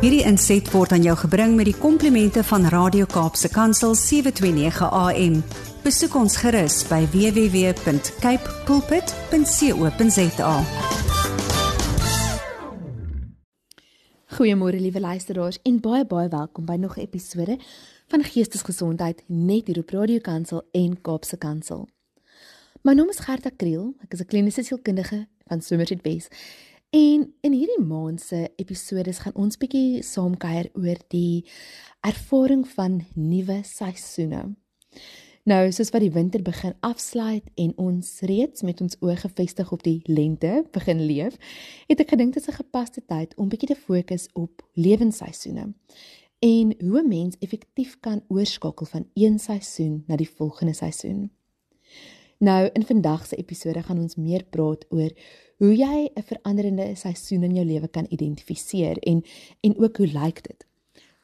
[0.00, 5.34] Hierdie inset word aan jou gebring met die komplimente van Radio Kaapse Kansel 729 AM.
[5.84, 10.54] Besoek ons gerus by www.cape pulpit.co.za.
[14.38, 17.58] Goeiemôre liewe luisteraars en baie baie welkom by nog 'n episode
[18.08, 21.88] van Geestesgesondheid net hier op Radio Kansel en Kaapse Kansel.
[22.82, 26.32] My naam is Gerda Kriel, ek is 'n kliniese sielkundige van Somerset West
[26.90, 31.44] En in hierdie maand se episode gaan ons bietjie saamkuier oor die
[32.02, 34.48] ervaring van nuwe seisoene.
[35.46, 39.86] Nou, soos wat die winter begin afsluit en ons reeds met ons oë gefestig op
[39.86, 41.38] die lente begin leef,
[41.86, 45.70] het ek gedink dit is 'n gepaste tyd om bietjie te fokus op lewensseisoene
[46.40, 51.30] en hoe 'n mens effektief kan oorskakel van een seisoen na die volgende seisoen.
[52.40, 55.10] Nou, in vandag se episode gaan ons meer praat oor
[55.60, 59.24] hoe jy 'n veranderende seisoen in jou lewe kan identifiseer en
[59.60, 60.66] en ook hoe lyk dit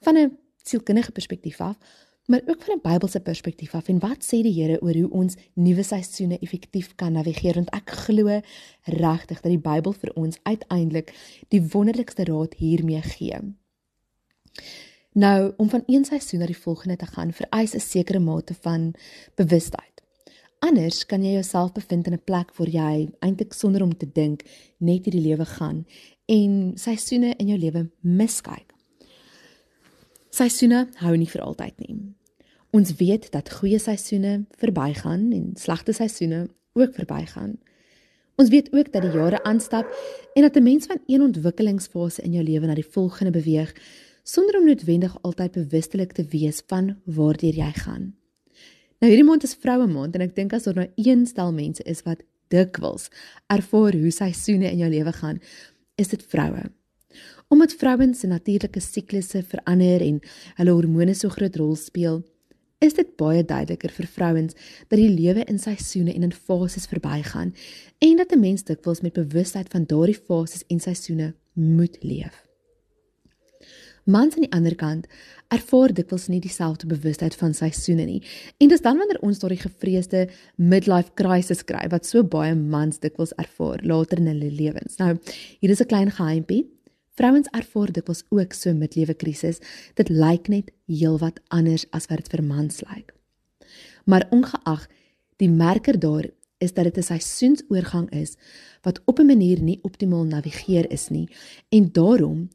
[0.00, 1.78] van 'n sielkundige perspektief af
[2.26, 5.34] maar ook van 'n Bybelse perspektief af en wat sê die Here oor hoe ons
[5.52, 8.40] nuwe seisoene effektief kan navigeer want ek glo
[8.84, 11.14] regtig dat die Bybel vir ons uiteindelik
[11.48, 13.38] die wonderlikste raad hiermee gee.
[15.12, 18.94] Nou om van een seisoen na die volgende te gaan vereis 'n sekere mate van
[19.34, 19.95] bewustheid.
[20.58, 24.42] Anders kan jy jouself bevind in 'n plek waar jy eintlik sonder om te dink
[24.78, 25.86] net hierdie lewe gaan
[26.26, 28.72] en seisoene in jou lewe miskyk.
[30.30, 31.96] Seisoene hou nie vir altyd nie.
[32.70, 37.58] Ons weet dat goeie seisoene verbygaan en slegte seisoene ook verbygaan.
[38.36, 39.86] Ons weet ook dat die jare aanstap
[40.34, 43.72] en dat 'n mens van een ontwikkelingsfase in jou lewe na die volgende beweeg
[44.22, 48.14] sonder om noodwendig altyd bewustelik te wees van waartoe jy gaan.
[49.02, 51.84] Nou hierdie maand is vroue maand en ek dink as daar nou een stel mense
[51.84, 53.10] is wat dikwels
[53.52, 55.40] ervaar hoe seisoene in jou lewe gaan,
[56.00, 56.62] is dit vroue.
[57.52, 60.22] Omdat vrouens se natuurlike siklusse verander en
[60.56, 62.22] hulle hormone so groot rol speel,
[62.80, 64.56] is dit baie duideliker vir vrouens
[64.88, 67.54] dat die lewe in seisoene en in fases verbygaan
[68.00, 72.45] en dat 'n mens dikwels met bewustheid van daardie fases en seisoene moet leef.
[74.06, 75.06] Mans aan die ander kant
[75.50, 78.20] ervaar dikwels nie dieselfde bewustheid van seisoene nie.
[78.62, 83.34] En dis dan wanneer ons daardie gevreesde midlife crisis kry wat so baie mans dikwels
[83.34, 85.00] ervaar later in hulle lewens.
[85.02, 85.16] Nou,
[85.58, 86.66] hier is 'n klein geheimpie.
[87.18, 89.58] Vrouens ervaar dikwels ook so midlewe krisis.
[89.94, 93.14] Dit lyk net heelwat anders as wat dit vir mans lyk.
[94.04, 94.86] Maar ongeag
[95.36, 98.36] die merker daar is dat dit 'n seisoensoorgang is
[98.82, 101.28] wat op 'n manier nie optimaal navigeer is nie
[101.68, 102.48] en daarom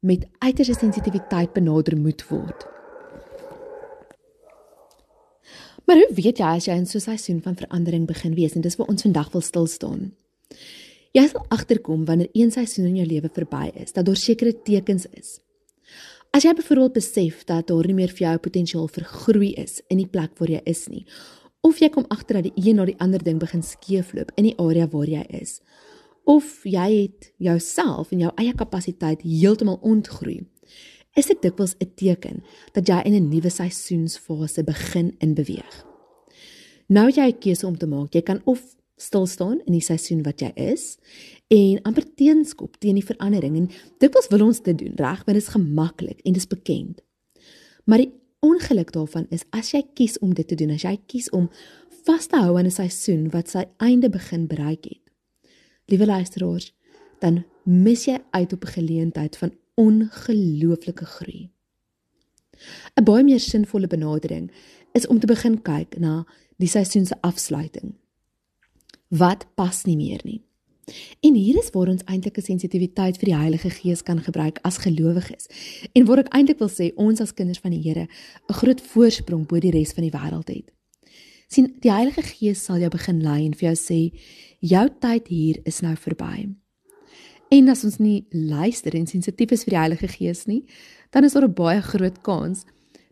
[0.00, 2.66] met uiterste sensitiwiteit benader moet word.
[5.84, 8.60] Maar hoe weet jy as jy in so 'n seisoen van verandering begin wees en
[8.60, 10.12] dis waar ons vandag wil stil staan?
[11.12, 15.06] Jy sal agterkom wanneer een seisoen in jou lewe verby is, dat daar sekere tekens
[15.10, 15.40] is.
[16.30, 19.98] As jy byvoorbeeld besef dat daar nie meer vir jou potensiaal vir groei is in
[19.98, 21.04] die plek waar jy is nie,
[21.60, 24.54] of jy kom agter dat die een na die ander ding begin skeefloop in die
[24.58, 25.60] area waar jy is,
[26.24, 30.46] of jy het jouself en jou eie kapasiteit heeltemal ontgroei,
[31.18, 32.42] is dit dikwels 'n teken
[32.72, 35.86] dat jy in 'n nuwe seisoensfase begin in beweeg.
[36.88, 38.12] Nou jy 'n keuse om te maak.
[38.14, 40.98] Jy kan of stil staan in die seisoen wat jy is
[41.48, 45.42] en amper teenskop teen die verandering en dikwels wil ons dit doen, reg, want dit
[45.42, 47.00] is gemaklik en dit is bekend.
[47.84, 48.12] Maar die
[48.44, 51.48] ongeluk daarvan is as jy kies om dit te doen, as jy kies om
[52.06, 54.99] vas te hou aan 'n seisoen wat sy einde begin bereik het,
[55.90, 56.70] Liewe luisteraars,
[57.18, 61.50] dan mis jy uit op 'n geleentheid van ongelooflike groei.
[62.94, 64.52] 'n Baie meer sinvolle benadering
[64.92, 67.94] is om te begin kyk na die seisoen se afsluiting.
[69.08, 70.42] Wat pas nie meer nie.
[71.20, 74.78] En hier is waar ons eintlik 'n sensitiwiteit vir die Heilige Gees kan gebruik as
[74.78, 75.46] gelowiges.
[75.92, 78.06] En waar ek eintlik wil sê ons as kinders van die Here
[78.48, 80.70] 'n groot voorsprong bo die res van die wêreld het
[81.50, 84.00] sien die Heilige Gees sal jou begin lei en vir jou sê
[84.60, 86.48] jou tyd hier is nou verby.
[87.50, 90.62] En as ons nie luister en sensitief is vir die Heilige Gees nie,
[91.10, 92.64] dan is daar 'n baie groot kans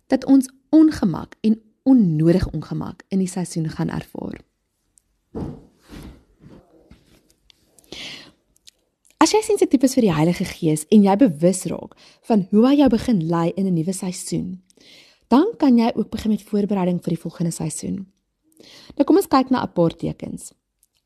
[0.08, 4.40] dat ons ongemak en onnodig ongemak in die seisoen gaan ervaar.
[9.18, 12.76] As jy sensitief is vir die Heilige Gees en jy bewus raak van hoe hy
[12.76, 14.62] jou begin lei in 'n nuwe seisoen,
[15.28, 18.06] dan kan jy ook begin met voorbereiding vir die volgende seisoen.
[18.96, 20.52] Nou kom ons kyk na 'n paar tekens.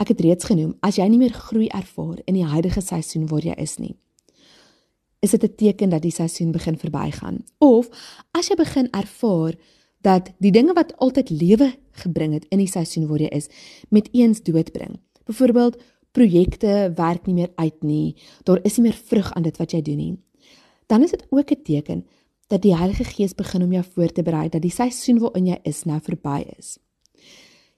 [0.02, 3.44] Ek het reeds genoem, as jy nie meer groei ervaar in die huidige seisoen waar
[3.46, 3.94] jy is nie,
[5.22, 7.44] is dit 'n teken dat die seisoen begin verbygaan.
[7.58, 7.88] Of
[8.32, 9.54] as jy begin ervaar
[10.00, 13.49] dat die dinge wat altyd lewe gebring het in die seisoen waar jy is,
[13.90, 14.99] met eens doodbring.
[15.25, 15.81] Byvoorbeeld,
[16.12, 19.82] projekte werk nie meer uit nie, daar is nie meer vrug aan dit wat jy
[19.82, 20.19] doen nie.
[20.87, 22.06] dan is dit ook 'n teken
[22.46, 25.58] dat die Heilige Gees begin om jou voor te berei dat die seisoen waarin jy
[25.62, 26.78] is nou verby is.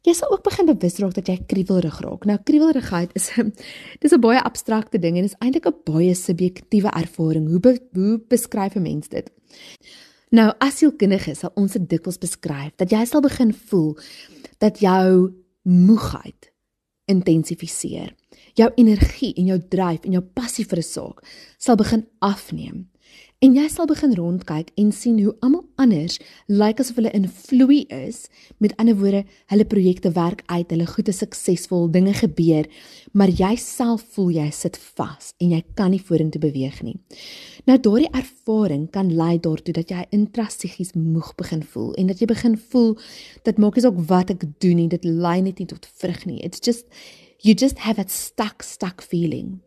[0.04, 2.26] Jy sal ook begin bewus raak dat jy kriewelrig raak.
[2.28, 3.30] Nou kriewelrigheid is
[4.02, 7.48] dis 'n baie abstrakte ding en is eintlik 'n baie subjektiewe ervaring.
[7.48, 9.30] Hoe be, hoe beskryf 'n mens dit?
[10.30, 13.96] Nou, as is, sal ons dit dikwels beskryf dat jy sal begin voel
[14.58, 16.52] dat jou moegheid
[17.06, 18.14] intensifiseer.
[18.54, 21.24] Jou energie en jou dryf en jou passie vir 'n saak
[21.58, 22.93] sal begin afneem.
[23.44, 26.14] En jy sal begin rondkyk en sien hoe almal anders
[26.48, 28.22] lyk asof hulle in vloei is.
[28.56, 29.20] Met ander woorde,
[29.52, 32.64] hulle projekte werk uit, hulle goed is suksesvol, dinge gebeur,
[33.12, 36.96] maar jy self voel jy sit vas en jy kan nie vorentoe beweeg nie.
[37.68, 42.30] Nou daardie ervaring kan lei daartoe dat jy intrastigies moeg begin voel en dat jy
[42.32, 42.94] begin voel
[43.44, 46.40] dat maak nie saak wat ek doen nie, dit lei net nie tot vrug nie.
[46.40, 46.88] It's just
[47.44, 49.58] you just have that stuck stuck feeling.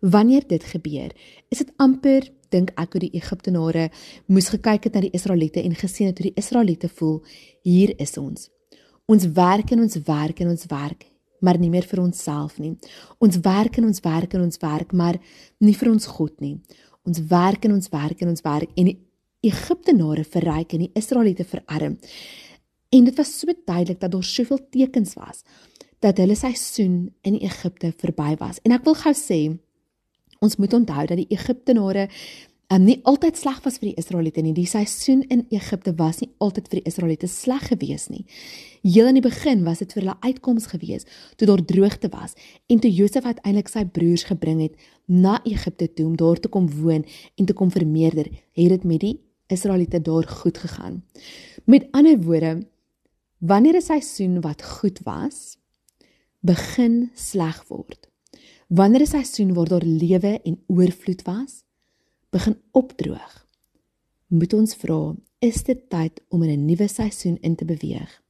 [0.00, 1.10] Wanneer dit gebeur,
[1.50, 3.88] is dit amper dink ek hoe die Egiptenare
[4.30, 7.18] moes gekyk het na die Israeliete en gesien het hoe die Israeliete voel,
[7.66, 8.48] hier is ons.
[9.10, 11.04] Ons werk en ons werk en ons werk,
[11.40, 12.76] maar nie meer vir onsself nie.
[13.18, 15.18] Ons werk en ons werk en ons werk, maar
[15.58, 16.56] nie vir ons God nie.
[17.08, 18.98] Ons werk en ons werk en ons werk en die
[19.48, 21.98] Egiptenare verryk en die Israeliete verarm.
[22.94, 25.42] En dit was so duidelik dat daar soveel tekens was
[25.98, 28.60] dat hulle seisoen in Egipte verby was.
[28.62, 29.40] En ek wil gou sê,
[30.38, 32.08] Ons moet onthou dat die Egiptenare
[32.72, 34.54] um, nie altyd sleg was vir die Israeliete nie.
[34.54, 38.24] Die seisoen in Egipte was nie altyd vir die Israeliete sleg gewees nie.
[38.84, 42.36] Heel in die begin was dit vir hulle uitkoms gewees toe daar droogte was
[42.70, 46.68] en toe Josef uiteindelik sy broers gebring het na Egipte toe om daar te kom
[46.70, 47.04] woon
[47.36, 49.16] en te kom vermeerder, het dit met die
[49.48, 51.02] Israeliete daar goed gegaan.
[51.64, 52.66] Met ander woorde,
[53.38, 55.56] wanneer 'n seisoen wat goed was,
[56.40, 58.08] begin sleg word
[58.68, 61.64] Wanneer 'n seisoen waar daar lewe en oorvloed was,
[62.30, 63.46] begin opdroog,
[64.26, 68.22] moet ons vra, is dit tyd om in 'n nuwe seisoen in te beweeg?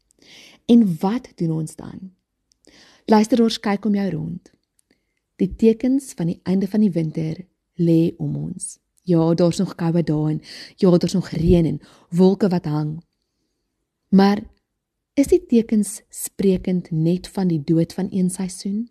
[0.64, 2.12] En wat doen ons dan?
[3.04, 4.52] Luisteraars, kyk om jou rond.
[5.36, 8.78] Die tekens van die einde van die winter lê om ons.
[9.02, 10.40] Ja, daar's nog koue dae en
[10.76, 11.80] ja, daar's nog reën en
[12.10, 13.04] wolke wat hang.
[14.08, 14.42] Maar
[15.14, 18.90] is die tekens sprekend net van die dood van een seisoen?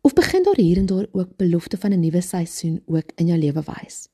[0.00, 3.38] Of begin daar hier en daar ook belofte van 'n nuwe seisoen ook in jou
[3.38, 4.08] lewe wys?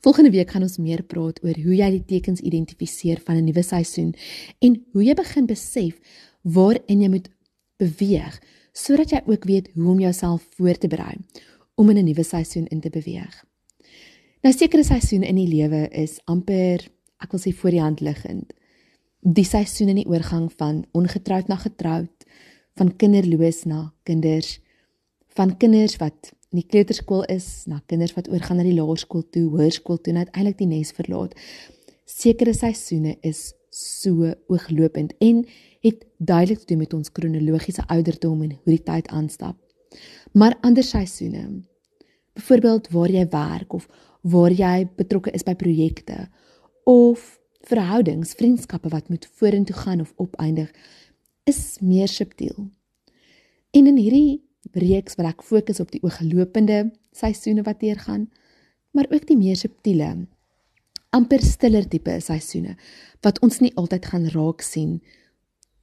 [0.00, 3.62] Volgende week gaan ons meer praat oor hoe jy die tekens identifiseer van 'n nuwe
[3.62, 4.14] seisoen
[4.58, 5.98] en hoe jy begin besef
[6.42, 7.28] waarin jy moet
[7.76, 8.40] beweeg
[8.72, 11.16] sodat jy ook weet hoe om jouself voor te berei
[11.74, 13.44] om in 'n nuwe seisoen in te beweeg.
[14.42, 16.88] Nou sekere seisoene in die lewe is amper,
[17.22, 18.52] ek wil sê voor die hand liggend.
[19.20, 22.24] Die seisoen in die oorgang van ongetroud na getroud,
[22.78, 24.58] van kinderloos na kinders
[25.36, 29.46] van kinders wat in die kleuterskool is na kinders wat oorgaan na die laerskool toe,
[29.54, 31.32] hoërskool toe en uiteindelik die nes verlaat.
[32.04, 35.46] Sekere seisoene is so ooglopend en
[35.82, 39.56] het duidelik te doen met ons kronologiese ouderdom en hoe die tyd aanstap.
[40.36, 41.62] Maar ander seisoene,
[42.36, 43.88] byvoorbeeld waar jy werk of
[44.20, 46.28] waar jy betrokke is by projekte
[46.84, 50.68] of verhoudings, vriendskappe wat moet vorentoe gaan of opeindig,
[51.48, 52.68] is meer subtiel.
[53.72, 54.42] En in hierdie
[54.78, 58.28] reeks wil ek fokus op die ooglopende seisoene wat deurgaan,
[58.92, 60.12] maar ook die meer subtiele,
[61.12, 62.76] amper stiller tipe seisoene
[63.24, 65.00] wat ons nie altyd gaan raak sien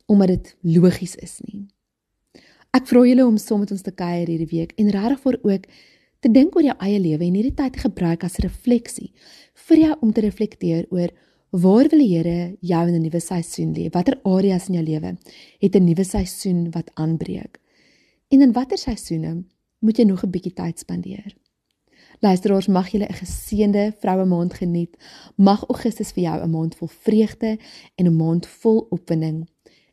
[0.10, 1.68] omdat dit logies is nie.
[2.74, 5.68] Ek vra julle om saam met ons te kuier hierdie week en regtig vir ook
[6.25, 9.12] te dink oor jou eie lewe en hierdie tyd te gebruik as refleksie
[9.70, 11.13] vir jou om te reflekteer oor
[11.50, 13.89] Waar wil die Here jou in 'n nuwe seisoen lê?
[13.89, 15.18] Watter areas in jou lewe
[15.60, 17.60] het 'n nuwe seisoen wat aanbreek?
[18.27, 19.44] En in watter seisoene
[19.79, 21.36] moet jy nog 'n bietjie tyd spandeer?
[22.20, 24.98] Luisteraars, mag julle 'n geseënde vroue maand geniet.
[25.36, 27.58] Mag Augustus vir jou 'n maand vol vreugde
[27.96, 29.50] en 'n maand vol opwinding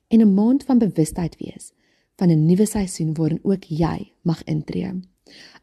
[0.08, 1.72] en 'n maand van bewustheid wees
[2.16, 5.00] van 'n nuwe seisoen waarin ook jy mag intree.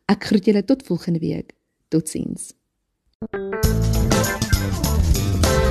[0.05, 1.53] Ek groet julle tot volgende week.
[1.87, 2.53] Totsiens.